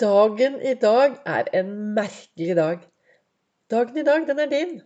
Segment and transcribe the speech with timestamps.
[0.00, 2.84] Dagen i dag er en merkelig dag.
[3.70, 4.76] Dagen i dag, den er din.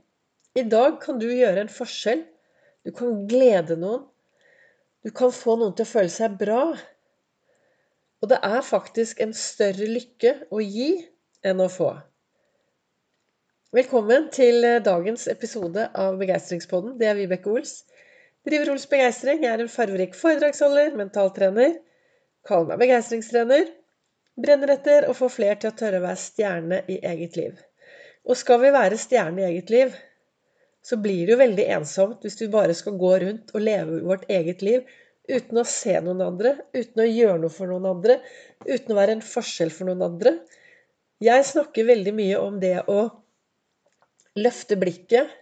[0.57, 2.25] I dag kan du gjøre en forskjell.
[2.87, 4.07] Du kan glede noen.
[5.05, 6.63] Du kan få noen til å føle seg bra.
[8.23, 10.91] Og det er faktisk en større lykke å gi
[11.45, 11.93] enn å få.
[13.77, 16.97] Velkommen til dagens episode av Begeistringspodden.
[16.99, 17.83] Det er Vibeke Ols.
[18.49, 19.45] Driver Ols Begeistring.
[19.45, 21.83] Jeg er en farverik foredragsholder, mentaltrener.
[22.49, 23.69] Kaller meg begeistringstrener.
[24.37, 27.57] Brenner etter å få flere til å tørre å være stjerne i eget liv.
[28.29, 29.95] Og skal vi være stjerne i eget liv,
[30.85, 34.27] så blir det jo veldig ensomt hvis vi bare skal gå rundt og leve vårt
[34.31, 34.85] eget liv
[35.27, 38.19] uten å se noen andre, uten å gjøre noe for noen andre,
[38.69, 40.37] uten å være en forskjell for noen andre.
[41.25, 43.01] Jeg snakker veldig mye om det å
[44.37, 45.33] løfte blikket,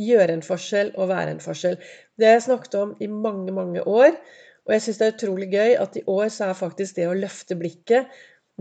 [0.00, 1.78] gjøre en forskjell og være en forskjell.
[2.18, 4.18] Det har jeg snakket om i mange, mange år.
[4.66, 7.16] Og jeg syns det er utrolig gøy at i år så er faktisk det å
[7.16, 8.10] løfte blikket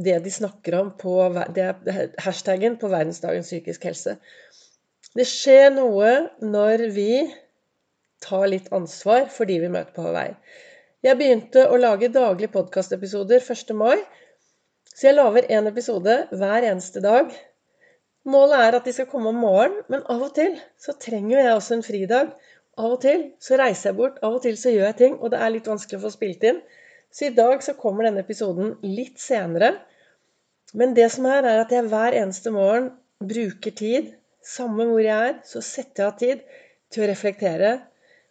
[0.05, 1.15] det de snakker om på
[2.23, 4.15] hashtaggen på verdensdagen psykisk helse.
[5.17, 6.11] Det skjer noe
[6.45, 7.11] når vi
[8.23, 10.29] tar litt ansvar for de vi møter på vei.
[11.05, 13.75] Jeg begynte å lage daglige podkastepisoder 1.
[13.79, 13.97] mai.
[14.89, 17.31] Så jeg lager én episode hver eneste dag.
[18.27, 21.53] Målet er at de skal komme om morgenen, men av og til så trenger jeg
[21.55, 22.33] også en fridag.
[22.79, 25.31] Av og til så reiser jeg bort, av og til så gjør jeg ting, og
[25.31, 26.59] det er litt vanskelig å få spilt inn.
[27.09, 29.73] Så i dag så kommer denne episoden litt senere.
[30.77, 34.11] Men det som er, er at jeg hver eneste morgen bruker tid,
[34.45, 36.43] samme hvor jeg er, så setter jeg av tid
[36.93, 37.71] til å reflektere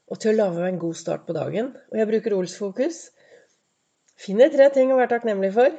[0.08, 1.72] og til å lage meg en god start på dagen.
[1.90, 3.00] Og jeg bruker Ols-fokus.
[4.18, 5.74] Finner tre ting å være takknemlig for.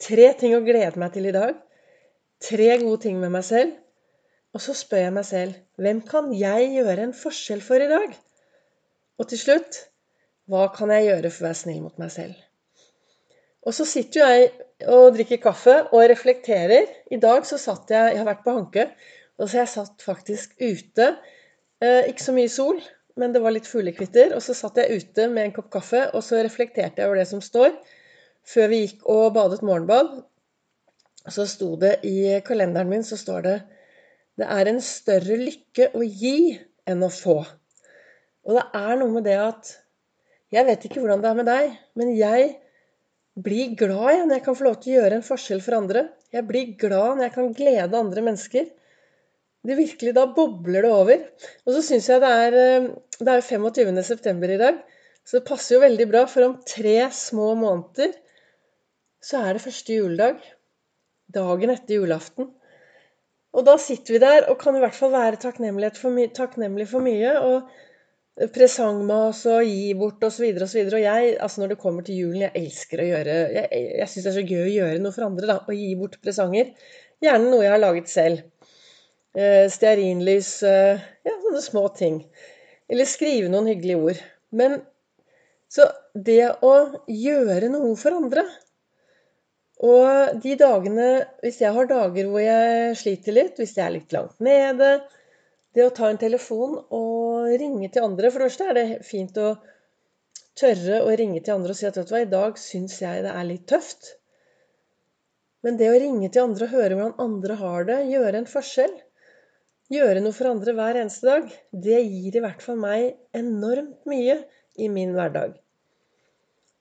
[0.00, 1.54] Tre ting å glede meg til i dag.
[2.40, 3.76] Tre gode ting med meg selv.
[4.56, 8.16] Og så spør jeg meg selv hvem kan jeg gjøre en forskjell for i dag?
[9.20, 9.78] Og til slutt
[10.50, 12.38] hva kan jeg gjøre for å være snill mot meg selv?
[13.66, 14.46] Og så sitter jo jeg
[14.90, 16.88] og drikker kaffe og reflekterer.
[17.12, 18.86] I dag så satt jeg Jeg har vært på Hanke,
[19.38, 21.12] og så jeg satt faktisk ute.
[21.80, 22.80] Eh, ikke så mye sol,
[23.20, 24.34] men det var litt fuglekvitter.
[24.36, 27.28] Og så satt jeg ute med en kopp kaffe, og så reflekterte jeg over det
[27.30, 27.76] som står.
[28.48, 30.22] Før vi gikk og badet morgenbad,
[31.28, 33.56] så sto det i kalenderen min så står det
[34.40, 36.56] Det er en større lykke å gi
[36.88, 37.42] enn å få.
[38.48, 39.74] Og det er noe med det at
[40.50, 42.50] jeg vet ikke hvordan det er med deg, men jeg
[43.40, 46.04] blir glad når jeg kan få lov til å gjøre en forskjell for andre.
[46.34, 48.70] Jeg blir glad når jeg kan glede andre mennesker.
[49.66, 51.26] Det virkelig, Da bobler det over.
[51.66, 52.88] Og så syns jeg det er, eh,
[53.20, 54.02] det er 25.
[54.02, 54.80] september i dag,
[55.24, 58.14] så det passer jo veldig bra, for om tre små måneder
[59.20, 60.40] så er det første juledag.
[61.30, 62.48] Dagen etter julaften.
[63.54, 66.88] Og da sitter vi der og kan i hvert fall være takknemlig for, my takknemlig
[66.88, 67.36] for mye.
[67.38, 67.68] og
[68.48, 70.46] presangmas og gi bort osv.
[70.54, 73.34] Og, så og, og jeg, altså når det kommer til julen, jeg elsker å gjøre
[73.56, 75.50] Jeg, jeg syns det er så gøy å gjøre noe for andre.
[75.50, 76.72] da, Å gi bort presanger.
[77.20, 78.46] Gjerne noe jeg har laget selv.
[79.36, 82.22] Eh, stearinlys eh, Ja, sånne små ting.
[82.90, 84.24] Eller skrive noen hyggelige ord.
[84.56, 84.80] Men
[85.70, 86.74] så det å
[87.06, 88.42] gjøre noe for andre
[89.86, 91.04] Og de dagene
[91.44, 94.96] Hvis jeg har dager hvor jeg sliter litt, hvis jeg er litt langt nede
[95.74, 99.36] Det å ta en telefon og ringe til andre For det første er det fint
[99.38, 99.52] å
[100.60, 103.22] tørre å ringe til andre og si at vet du hva, i dag syns jeg
[103.24, 104.16] det er litt tøft.
[105.64, 108.92] Men det å ringe til andre og høre hvordan andre har det, gjøre en forskjell,
[109.94, 111.50] gjøre noe for andre hver eneste dag,
[111.86, 114.40] det gir i hvert fall meg enormt mye
[114.80, 115.54] i min hverdag.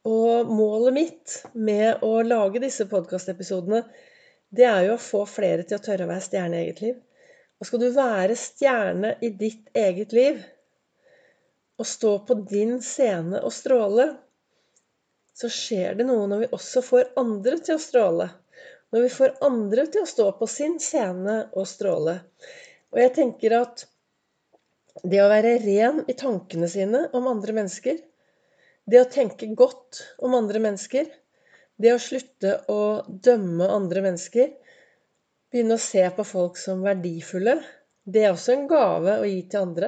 [0.09, 3.83] Og målet mitt med å lage disse podkastepisodene,
[4.55, 6.97] det er jo å få flere til å tørre å være stjerne i eget liv.
[7.59, 10.39] Og skal du være stjerne i ditt eget liv,
[11.79, 14.09] og stå på din scene og stråle,
[15.35, 18.27] så skjer det noe når vi også får andre til å stråle.
[18.91, 22.17] Når vi får andre til å stå på sin scene og stråle.
[22.91, 23.85] Og jeg tenker at
[25.03, 27.99] det å være ren i tankene sine om andre mennesker,
[28.89, 31.07] det å tenke godt om andre mennesker,
[31.79, 34.49] det å slutte å dømme andre mennesker,
[35.49, 37.55] Begynne å se på folk som verdifulle.
[38.05, 39.87] Det er også en gave å gi til andre.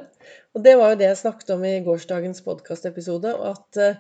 [0.57, 3.33] Og det var jo det jeg snakket om i gårsdagens podkastepisode.
[3.45, 3.99] At eh,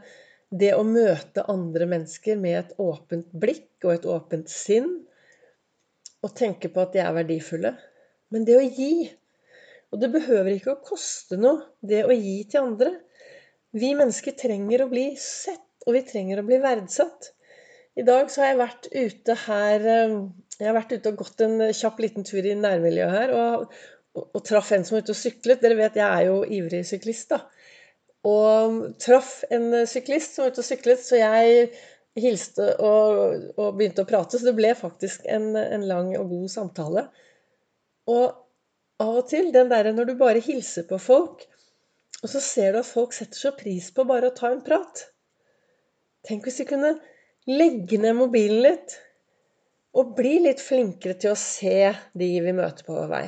[0.49, 4.89] det å møte andre mennesker med et åpent blikk og et åpent sinn,
[6.21, 7.71] og tenke på at de er verdifulle
[8.29, 9.07] Men det å gi
[9.89, 12.91] Og det behøver ikke å koste noe, det å gi til andre.
[13.73, 17.31] Vi mennesker trenger å bli sett, og vi trenger å bli verdsatt.
[17.99, 20.13] I dag så har jeg vært ute her eh,
[20.61, 23.31] Jeg har vært ute og gått en kjapp liten tur i nærmiljøet her.
[23.33, 23.79] Og,
[24.13, 25.63] og, og traff en som var ute og syklet.
[25.63, 27.41] Dere vet jeg er jo ivrig syklist, da.
[28.29, 31.71] Og traff en syklist som var ute og syklet, så jeg
[32.21, 34.37] hilste og, og, begynte å prate.
[34.37, 37.07] Så det ble faktisk en, en, lang og god samtale.
[38.11, 38.25] Og
[39.01, 41.47] av og til, den derre når du bare hilser på folk,
[42.21, 45.07] og så ser du at folk setter så pris på bare å ta en prat.
[46.27, 46.91] Tenk hvis de kunne
[47.49, 48.99] legge ned mobilen litt
[49.97, 53.25] og bli litt flinkere til å se de vi møter på vår vei.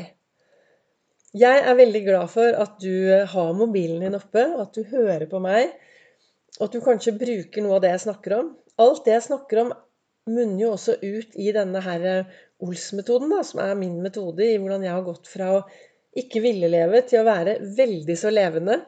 [1.34, 5.42] Jeg er veldig glad for at du har mobilen din oppe, at du hører på
[5.44, 5.72] meg,
[6.60, 8.52] og at du kanskje bruker noe av det jeg snakker om.
[8.84, 9.72] Alt det jeg snakker om,
[10.30, 12.06] munner jo også ut i denne her
[12.64, 15.64] Ols-metoden, som er min metode i hvordan jeg har gått fra å
[16.22, 18.80] ikke ville leve til å være veldig så levende.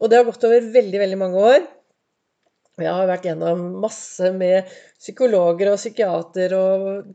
[0.00, 1.66] Og det har gått over veldig, veldig mange år.
[2.82, 7.12] Jeg har vært gjennom masse med psykologer og psykiater og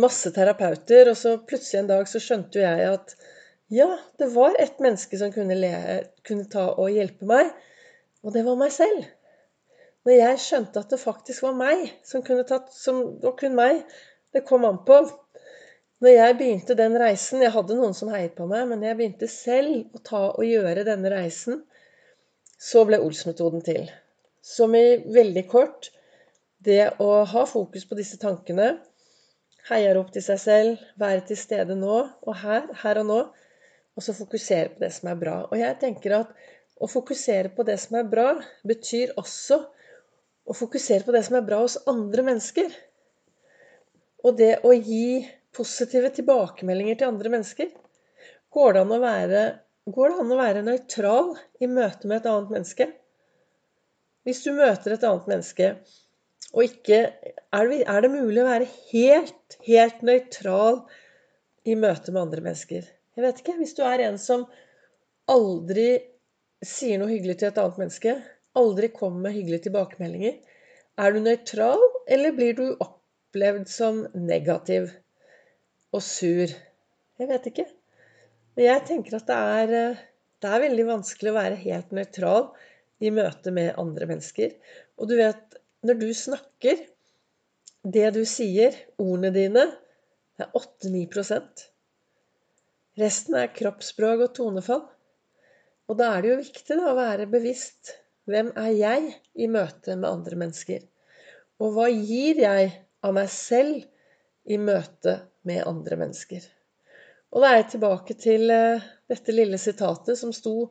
[0.00, 3.16] masse terapeuter, og så plutselig en dag så skjønte jo jeg at
[3.72, 3.88] ja,
[4.20, 5.72] det var et menneske som kunne, le,
[6.28, 7.52] kunne ta og hjelpe meg,
[8.24, 9.04] og det var meg selv.
[10.04, 13.84] Når jeg skjønte at det faktisk var meg som kunne tatt som, Og kun meg
[14.34, 14.98] det kom an på.
[16.02, 19.28] Når jeg begynte den reisen Jeg hadde noen som heiet på meg, men jeg begynte
[19.30, 21.62] selv å ta og gjøre denne reisen,
[22.58, 23.86] så ble Ols-metoden til.
[24.42, 25.90] Som i veldig kort
[26.62, 28.76] det å ha fokus på disse tankene,
[29.68, 33.20] heier opp til seg selv, være til stede nå og her, her og nå,
[33.92, 35.36] og så fokusere på det som er bra.
[35.50, 36.32] Og jeg tenker at
[36.82, 38.28] å fokusere på det som er bra,
[38.66, 39.60] betyr også
[40.42, 42.72] å fokusere på det som er bra hos andre mennesker.
[44.26, 45.22] Og det å gi
[45.54, 47.70] positive tilbakemeldinger til andre mennesker.
[48.52, 49.44] Går det an å være,
[49.86, 52.88] an å være nøytral i møte med et annet menneske?
[54.26, 55.74] Hvis du møter et annet menneske,
[56.52, 56.98] og ikke
[57.52, 60.78] Er det, er det mulig å være helt, helt nøytral
[61.68, 62.86] i møte med andre mennesker?
[63.12, 63.56] Jeg vet ikke.
[63.58, 64.46] Hvis du er en som
[65.28, 66.00] aldri
[66.64, 68.14] sier noe hyggelig til et annet menneske,
[68.56, 70.38] aldri kommer med hyggelige tilbakemeldinger,
[70.96, 74.88] er du nøytral, eller blir du opplevd som negativ
[75.92, 76.48] og sur?
[77.20, 77.68] Jeg vet ikke.
[78.56, 80.02] Men jeg tenker at det er,
[80.40, 82.48] det er veldig vanskelig å være helt nøytral
[83.02, 84.54] i møte med andre mennesker.
[84.98, 86.88] Og du vet, når du snakker
[87.82, 89.64] Det du sier, ordene dine,
[90.38, 91.64] det er 8-9
[93.02, 94.84] Resten er kroppsspråk og tonefall.
[95.90, 97.96] Og da er det jo viktig da, å være bevisst.
[98.30, 100.86] Hvem er jeg i møte med andre mennesker?
[101.58, 102.70] Og hva gir jeg
[103.02, 103.82] av meg selv
[104.46, 105.18] i møte
[105.48, 106.46] med andre mennesker?
[107.32, 110.70] Og da er jeg tilbake til eh, dette lille sitatet som sto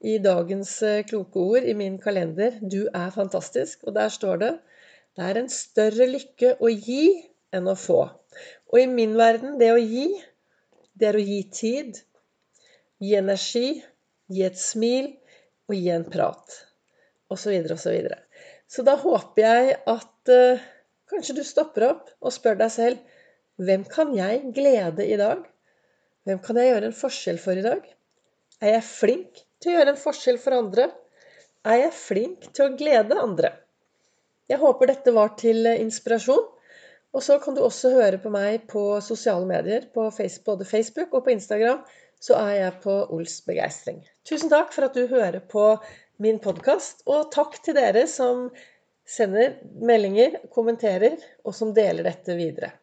[0.00, 3.84] i dagens eh, kloke ord i min kalender 'Du er fantastisk'.
[3.86, 4.52] Og der står det
[5.16, 7.04] 'Det er en større lykke å gi
[7.52, 8.08] enn å få'.
[8.72, 10.08] Og i min verden, det å gi,
[10.94, 12.00] det er å gi tid,
[13.00, 13.82] gi energi,
[14.30, 15.12] gi et smil
[15.68, 16.58] og gi en prat.
[17.30, 18.18] Og så videre og så videre.
[18.68, 20.62] Så da håper jeg at uh,
[21.10, 22.98] kanskje du stopper opp og spør deg selv
[23.60, 25.42] hvem kan jeg glede i dag?
[26.24, 27.82] Hvem kan jeg gjøre en forskjell for i dag?
[28.60, 30.90] Er jeg flink til å gjøre en forskjell for andre?
[31.64, 33.54] Er jeg flink til å glede andre?
[34.52, 36.48] Jeg håper dette var til inspirasjon.
[37.10, 40.04] Og så kan du også høre på meg på sosiale medier, på
[40.46, 41.80] både Facebook og på Instagram.
[42.20, 44.02] Så er jeg på Ols Begeistring.
[44.28, 45.64] Tusen takk for at du hører på
[46.20, 48.50] min podkast, og takk til dere som
[49.08, 51.16] sender meldinger, kommenterer,
[51.48, 52.74] og som deler dette videre.